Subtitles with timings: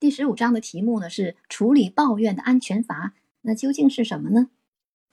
[0.00, 3.12] 第十五章的题目呢是处理抱怨的安全阀，
[3.42, 4.48] 那究竟是什么呢？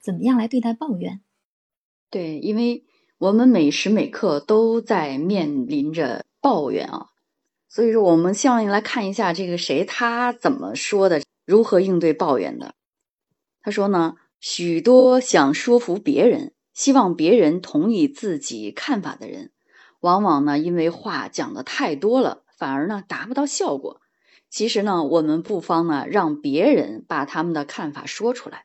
[0.00, 1.20] 怎么样来对待抱怨？
[2.08, 2.86] 对，因为
[3.18, 7.08] 我们每时每刻都在面临着抱怨啊，
[7.68, 12.74] 所以说我们希望来看一下这个谁他怎么说的，如何应对抱怨的。
[13.60, 19.50] 他说呢，许多想说服别人、希望别人同意自己看法的人，
[20.00, 24.00] 往往呢因为话讲的太多了，反而呢达不到效果。
[24.50, 28.64] 其实呢，我们不妨呢让别人把他们的看法说出来。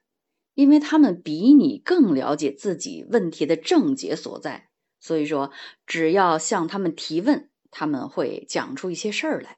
[0.56, 4.70] 因为他们比你更了解自己问题的症结所在，
[5.00, 5.52] 所以说
[5.88, 9.58] 只要向他们提问，他们会讲出一些事儿来。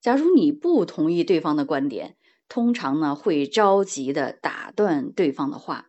[0.00, 2.16] 假如你不同意对方的观点，
[2.48, 5.88] 通常呢会着急的打断对方的话。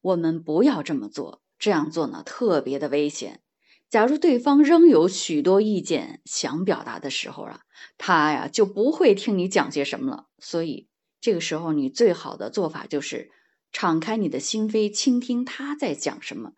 [0.00, 3.42] 我们不要这么做，这样做呢特别的危险。
[3.88, 7.60] 假如对方仍有许多意见想表达的时候啊，
[7.96, 10.26] 他呀就不会听你讲些什么了。
[10.38, 10.88] 所以
[11.20, 13.30] 这个时候你最好的做法就是。
[13.72, 16.52] 敞开你的心扉，倾听他在讲什么，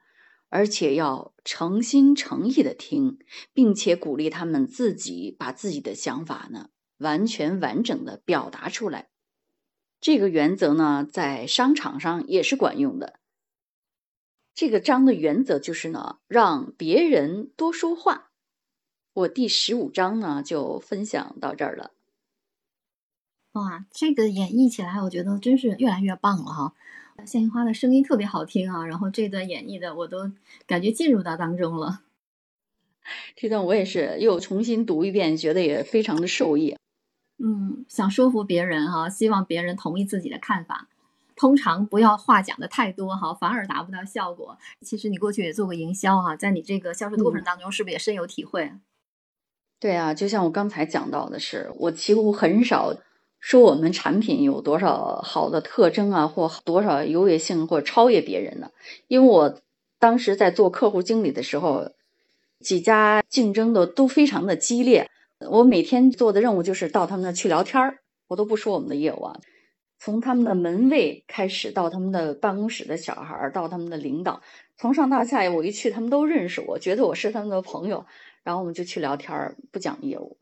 [0.51, 3.19] 而且要诚心诚意的听，
[3.53, 9.09] 并且鼓励他们自己把自己的想法呢完全完整的表达出来。
[10.01, 13.18] 这个原则呢，在商场上也是管用的。
[14.59, 18.33] 这个章的原则就是呢，让别人多说话。
[19.13, 21.93] 我第十五章呢就分享到这儿了。
[23.53, 26.75] 哇，这个演绎起来，我觉得真是越来越棒了哈。
[27.19, 30.33] 谢杏花的声音特别好听啊，然后这段演绎的我都
[30.67, 32.03] 感觉进入到当中了。
[33.37, 36.77] 这段我也是又重新读一遍，觉得也非常的受益。
[37.37, 40.89] 嗯，想说服别人哈，希望别人同意自己的看法，
[41.39, 44.59] 通常不要话讲的太多哈，反而达不到效果。
[44.85, 48.73] 其实你过去也做过营销哈，在你这个销售的过程当中，是不是也深有体会？
[49.81, 52.95] 对啊，就像我刚才讲到的是，我几乎很少。
[53.41, 58.73] 说我们产品有多少好的特征啊，或多少优越性，或超越别人的？
[59.07, 59.61] 因为我
[60.01, 61.93] 当时在做客户经理的时候，
[62.59, 65.09] 几家竞争的都非常的激烈。
[65.51, 69.39] 我每天做的任务就是到他们那去聊天儿，我都不说我们的业务啊，
[69.99, 74.41] 从他们的门卫开始，到他们的办公室的小孩，到他们的领导，
[74.77, 78.07] 从上到下，我一去，他们都认识我，觉得我是他们的朋友，
[78.45, 80.37] 然后我们就去聊天，不讲业务。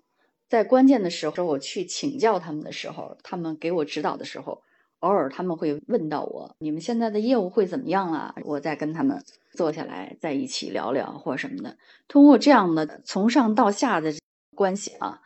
[0.49, 4.62] 在关键的时候，我去请教他们的时候，他们给我指导的时候，
[5.00, 11.77] 偶尔他们会问到我：“你们现在的业务会怎么样啊？”我再跟他们坐下来，在一起聊聊或什么的。
[12.06, 14.12] 通过这样的从上到下的
[14.55, 15.21] 关系啊，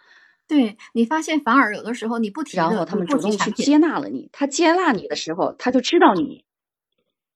[0.50, 4.28] 对你发现反而有的时候你不提，然后他们主动去接纳了你。
[4.32, 6.44] 他接纳你的时候，他就知道你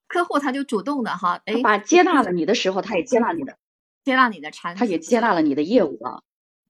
[0.09, 3.57] 客户，他就主动的哈，哎，把接纳了你的时候，他也接纳你的，
[4.05, 6.23] 接纳你的产品，他也接纳了你的业务啊，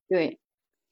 [0.06, 0.38] 对。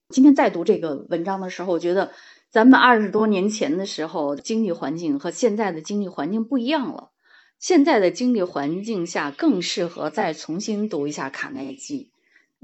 [0.08, 2.12] 今天在读这个文章的时候，我觉得
[2.50, 7.10] 咱们二十多年前的时候经济环境和现在的经济环境不一样了。
[7.58, 12.11] 现在的经济环境下更适合再重新读一下卡耐基。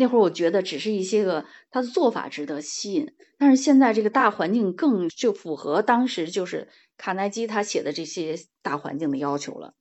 [0.01, 9.75] 那会儿我觉得只是一些个他的做法值得吸引，但是现在这个大环境更就符合当时就是卡耐基他写的这些大环境的要求了。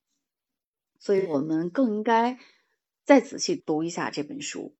[0.99, 2.39] 所以我们更应该
[3.05, 4.76] 再仔细读一下这本书。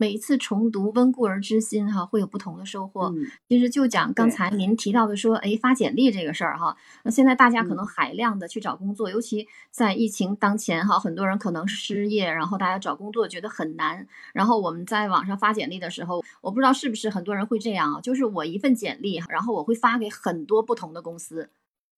[0.00, 3.12] 每一次重读《温故而知新》哈，会有不同的收获。
[3.48, 14.06] 其实就讲刚才您提到的说，哎，发简历这个事儿哈，那现在大家可能海量的去找工作，尤其在疫情当前哈，很多人可能失业，然后大家找工作觉得很难。
[14.32, 21.50] 然后我们在网上发简历的时候，我不知道是不是很多人会这样啊，就是我一份简历，然后我会发给很多不同的公司。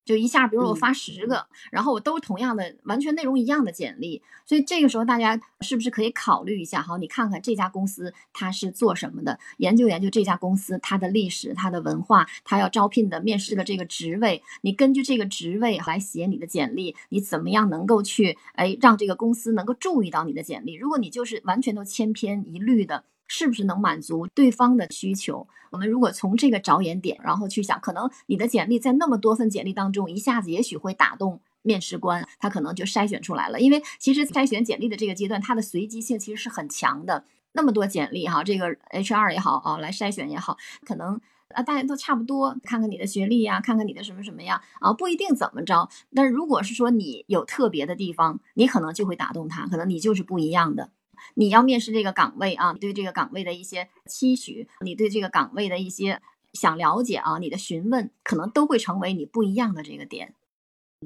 [0.05, 6.83] 就一下，比如我发十个，然后我都同样的、完全内容一样的简历，所以这个时候大家是不是可以考虑一下？
[6.83, 20.75] 好，你看看这家公司它是做什么的，研究研究这家公司它的历史、它的文化，它要招聘的面试的这个职位，你根据这个职位来写你的简历，你怎么样能够去哎让这个公司能够注意到你的简历？
[20.75, 23.05] 如果你就是完全都千篇一律的。
[23.31, 25.47] 是不是能满足对方的需求？
[25.71, 33.61] 我们如果从这个着眼点，然后去想，可能你的简历在那么多份简历当中，一下子也许会打动面试官，他可能就筛选出来了。
[33.61, 37.25] 因为其实筛选简历的这个阶段，它的随机性其实是很强的。
[37.53, 41.21] 那么多简历哈，这个 HR 也好啊，来筛选也好，可能
[41.55, 45.89] 啊大家都差不多，看看你的学历呀，看看你的什么什么呀啊，不一定怎么着。
[46.13, 50.91] 但是如果是说你有特别的地方，你可能就会打动他，可能你就是不一样的。
[51.35, 56.21] 你要面试这个岗位啊，对这个岗位的一些期许，你对这个岗位的一些
[56.53, 60.35] 想了解啊，你的询问可能都会成为你不一样的这个点。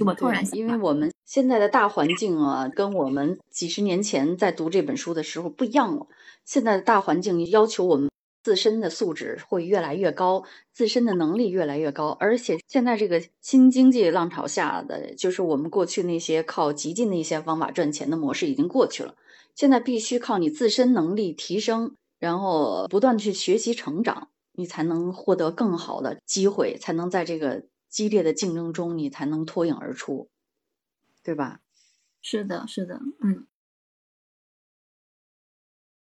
[0.05, 6.09] 我突然，因为我们现在的大环境啊，跟我们几十年前在读这本书的时候不一样了。
[6.45, 8.11] 现在的大环境要求我们
[8.45, 12.11] 自身的素质会越来越高，自身的能力越来越高。
[12.21, 19.17] 而且现在这个新经济浪潮下的，就是我们过去那些靠极尽的一些方法赚钱的模式已经过去了。
[19.55, 30.29] 现在必须靠你自身能力提升，然后不断去学习成长，你才能获得更好的机会，才能在这个激烈的竞争中，你才能脱颖而出，
[31.23, 31.61] 对吧？
[32.21, 33.47] 是的，是的，嗯。